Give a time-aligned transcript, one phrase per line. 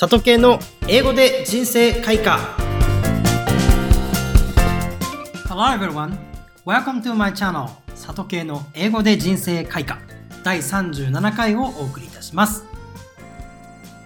[0.00, 2.38] 里系の英語で人生開花。
[5.48, 6.16] Hello everyone.
[6.64, 10.00] Welcome to my channel 里系の英語で人生開花。
[10.44, 12.64] 第37回をお送りいたします。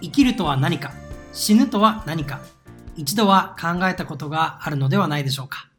[0.01, 0.93] 生きるとは何か
[1.31, 2.41] 死ぬとは何か
[2.95, 5.69] 一度は考えたことがあるのではないでしょうか。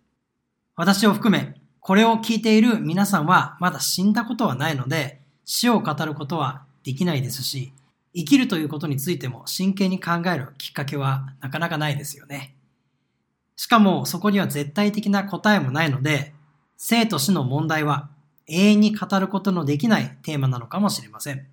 [0.77, 7.73] 私を含めこれを聞いている皆さんはまだ死んだことはないので死を語ることはできないですし
[8.15, 12.55] 生きるということについても真剣に考えるきっかけはなかなかないですよね。
[13.57, 16.33] しかもそこには絶対的な答えもないので、
[16.77, 18.09] 生と死の問題は
[18.47, 21.47] 永遠に語ることのできないテーマなのかもしれません。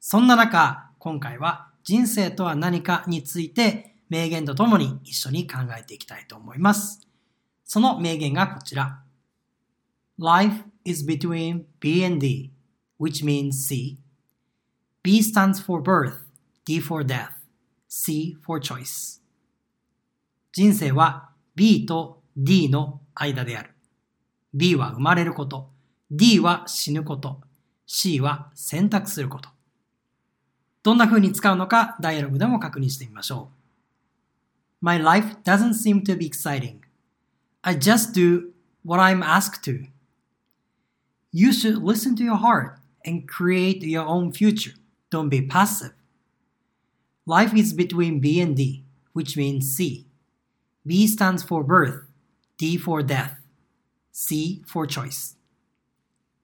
[0.00, 7.06] そんな中、今回は人生とは何かについて名言とともに一緒に考えていきたいと思います。
[7.64, 9.00] その名言がこちら。
[10.18, 12.50] Life is between B and D,
[13.00, 13.98] which means C
[15.02, 16.24] B stands for birth,
[16.64, 17.30] D for death,
[17.88, 19.20] C for choice.
[20.52, 23.70] 人生は B と D の間である。
[24.54, 25.70] B は生まれること、
[26.10, 27.40] D は死ぬこと、
[27.86, 29.48] C は選択すること。
[30.82, 34.84] どんな風に使うのかダイアログでも確認してみましょう。
[34.84, 36.80] My life doesn't seem to be exciting.
[37.62, 38.52] I just do
[38.84, 39.86] what I'm asked to.
[41.32, 44.74] You should listen to your heart and create your own future.
[45.10, 45.92] Don't be passive.
[47.26, 50.06] Life is between B and D, which means C.
[50.86, 52.06] B stands for birth,
[52.56, 53.36] D for death,
[54.12, 55.36] C for choice.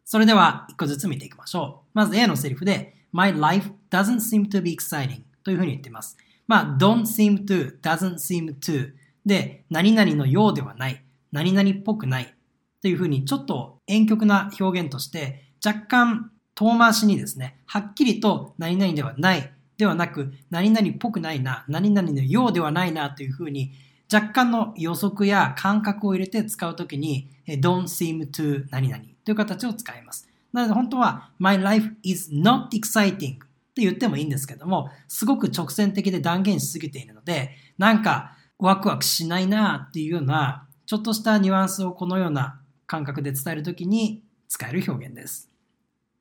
[0.05, 1.91] それでは一個ずつ見ていきましょう。
[1.95, 6.17] まず A のセリフで My life doesn't seem to be exciting というふうに言っています。
[6.47, 8.93] まあ don't seem to, doesn't seem to
[9.25, 12.35] で何々のようではない、何々っぽくない
[12.83, 23.73] というふうにちょっと婉曲な表現として若干遠回しにですね、はっきりと何々ではないではなく、何々っぽくないな、何々のようではないなというふうに、
[24.13, 30.29] 若干の予測や感覚を入れて使うときに、don't seem to 何々という形を使います。
[30.53, 33.39] なので本当は my life is not exciting っ
[33.75, 45.54] て言ってもいいんですけども、すごく直線的で断言しすぎているので、なんかワクワクしないなっていうような、ちょっとしたニュアンスをこのような感覚で伝えるときに使える表現です。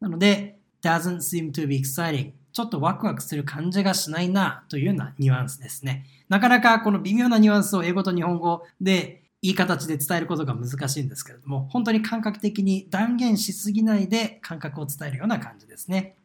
[0.04, 6.06] なので、doesn't seem to be exciting ちょっとワクワクする感じがしないなというようなニュアンスですね。
[6.28, 16.16] なかなかこの微妙なニュアンスを英語と日本語でいい形で伝えることが難しいんですけれども、本当に感覚的に断言しすぎないで感覚を伝えるような感じですね。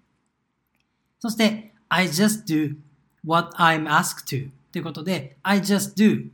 [1.20, 2.76] そして、I just do
[3.24, 6.28] what I'm asked to ということで、I just do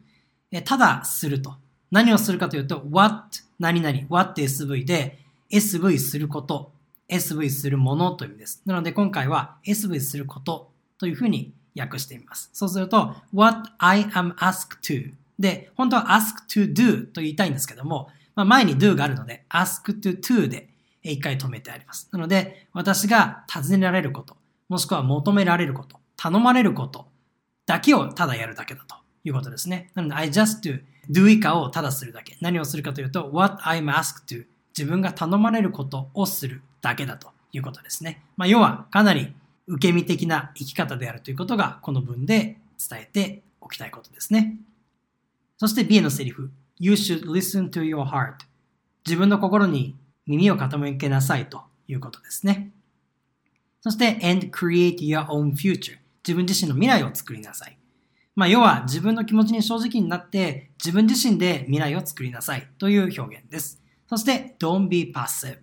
[0.65, 1.55] ただすると。
[1.91, 5.19] 何をするかというと、what 何々、what SV で
[5.51, 6.73] SV すること
[7.09, 8.63] SV するものという意味です。
[8.67, 12.51] なので今回は SV することというふうに訳してみます。
[12.53, 20.49] そうすると what I am asked to で、本当は ask to do と言いたいんですけども、まあ、前に do があるので ask to to
[20.49, 20.69] で
[21.03, 22.09] 一回止めてあります。
[22.13, 24.37] なので私が尋ねられること、
[24.69, 27.07] もしくは求められること、頼まれること
[27.67, 29.91] だけをただやるだけだということですね。
[29.95, 32.37] なので I just to do 以下をただするだけ。
[32.41, 38.23] 何をするかというと what I'm asked to 自分が頼まれることをするだけだということですね。
[38.37, 39.35] まあ、要はかなり
[39.67, 44.59] 受け身的な生き方であるということがこの文で伝えておきたいことですね。
[45.57, 46.51] そして B のセリフ。
[46.79, 48.35] You should listen to your heart.
[49.07, 49.97] 自分の心に
[50.27, 52.71] 耳を傾けなさいということですね。
[53.81, 55.99] そして and create your own future.
[56.27, 57.79] 自分自身の未来を作りなさい。
[58.37, 63.81] まあ、要は自分の気持ちに正直になって自分自身で未来を作りなさいという表現です。
[64.07, 65.59] そして don't be passive.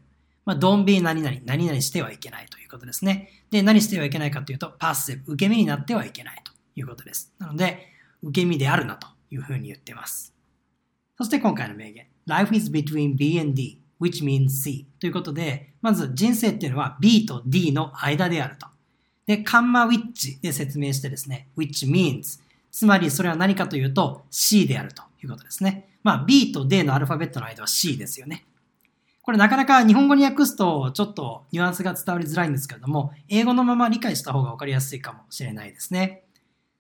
[0.46, 3.30] まあ、don't be 何々、何々してはいけないということですね。
[3.52, 7.34] で、何してはいけないかというと、passive、受け身になってはいけないということです。
[7.38, 7.88] なので、
[8.24, 10.34] 受け身であるなというふうに言ってます。
[11.18, 12.06] そして今回の名言。
[12.26, 18.68] Life is between B and D, which means C ということで、まず人生っていうのは B と D の間であると。
[19.26, 22.42] で、カンマ which で説明してですね、which means
[22.72, 25.90] つまりそれは何かというと C であるということですね。
[26.04, 28.46] まあ B と D のアルファベットの間は C ですよね。
[29.32, 36.26] これなかなか日本語に訳すとちょっとニュアンスが伝わりづらいんですけれども、英語のまま理解した方がわかりやすいかもしれないですね。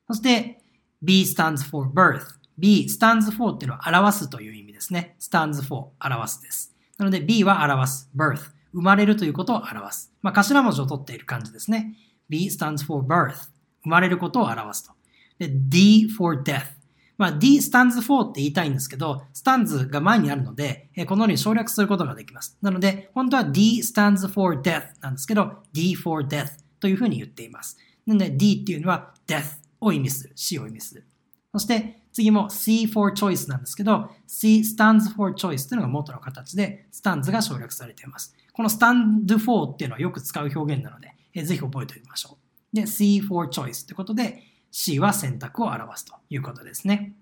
[0.09, 0.59] そして
[1.01, 2.23] B stands for birth。
[2.57, 5.15] B stands for っていうのは表すという意味ですね。
[5.21, 6.75] stands for 表すです。
[6.97, 8.09] なので B は表す。
[8.13, 10.11] birth 生まれるということを表す。
[10.21, 11.95] まあ頭文字を取っている感じですね。
[12.27, 13.49] B stands for birth
[13.83, 14.91] 生まれることを表すと。
[15.39, 16.80] で D for death
[17.21, 22.57] まあ、D stands for って言いたいんですけど、stands が前にあるので、このように省略することができます。
[22.63, 26.47] なので、本当は D stands for death なんですけど、D for death
[26.79, 27.77] というふうに言っています。
[28.07, 30.33] なので、D っていうのは death を意味する。
[30.35, 31.05] C を意味する。
[31.51, 38.35] そして次も C for choice なんですけど、C stands for choice というのが元の形で、stands が省略されています。
[38.51, 42.39] この stand for っていうのはよく使う表現なので、えぜひ覚えておきましょ
[42.73, 42.75] う。
[42.75, 44.41] で、C for choice ってことで、
[44.71, 47.13] C は選択を表すということですね。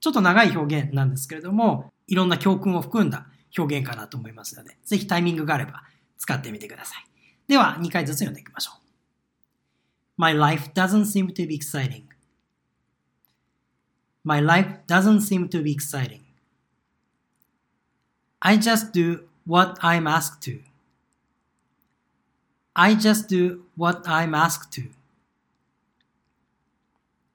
[0.00, 3.26] ちょっと長い表現なんですけれども、いろんな教訓を含んだ
[3.56, 5.84] 表現かなと思いますので、ぜひタイミングがあれば
[6.18, 7.06] 使ってみてください。
[7.46, 8.80] では、2回ずつ読んでいきましょう。
[10.16, 12.04] My life doesn't seem to be exciting.
[14.24, 16.20] My life doesn't seem to be exciting.
[18.40, 20.60] I just do what I'm asked to.
[22.74, 24.90] I just do what I'm asked to.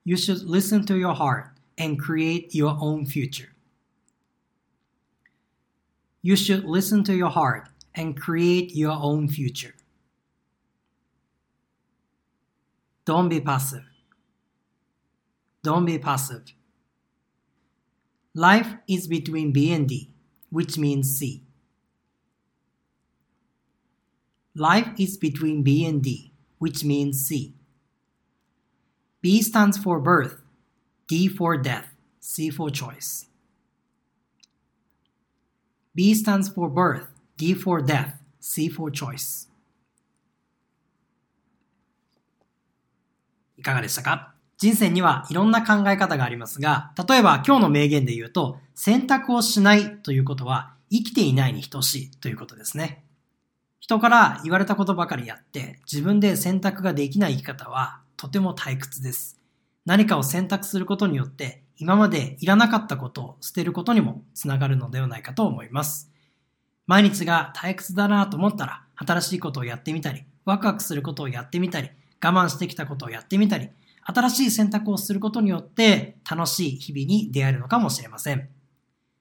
[0.09, 3.53] You should listen to your heart and create your own future.
[6.23, 9.75] You should listen to your heart and create your own future.
[13.05, 13.83] Don't be passive.
[15.61, 16.55] Don't be passive.
[18.33, 20.09] Life is between B and D,
[20.49, 21.43] which means C.
[24.55, 27.58] Life is between B and D, which means C.
[29.21, 30.37] B stands for birth,
[31.07, 31.85] D for death,
[32.21, 33.27] C for choice.
[35.93, 39.49] B stands for birth, D for death, C for choice.
[43.57, 44.33] いかがでしたか？
[44.57, 53.03] 人生にはいろんな考え方がありますが、例えば今日の名言で言うと、選択をしないということは生きていないに等しいということですね。
[53.81, 59.39] 人から言われたことばかりやって自分で選択ができない生き方はとても退屈です。
[59.85, 66.11] 何かを選択することによって今までいらなかったことを捨てることにもつながるのではないかと思います。
[66.85, 73.69] 毎日が退屈だなと思ったら新しいことをやってみたり、ワクワクすることをやってみたり、我慢してきたことをやってみたり、
[74.03, 78.49] 新しい選択をすることによって楽しい日々に出会えるのかもしれません。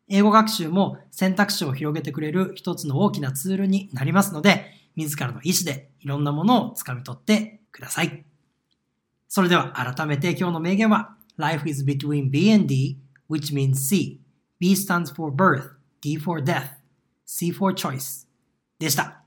[0.08, 8.24] 英語学習も選択肢を広げてくれる一つの大きなツールになりますので、自らの意思でいろんなものを掴み取ってください。
[9.28, 12.98] それでは改めて今日の名言は Life is between B and D,
[13.30, 14.20] which means C.
[14.58, 15.70] B stands for birth,
[16.00, 16.78] D for death,
[17.24, 18.26] C for choice
[18.78, 19.22] でした。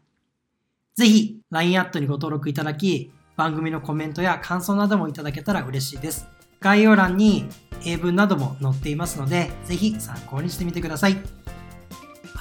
[0.96, 6.28] ぜひ LINE アットにご登録いただき、番組のコメントや感想などもいただけたら嬉しいです。
[6.60, 7.48] 概要欄に
[7.86, 11.18] 英文なども載っていますので、ぜひ参考にしてみてください。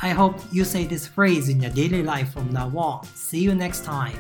[0.03, 3.03] I hope you say this phrase in your daily life from now on.
[3.15, 4.15] See you next time.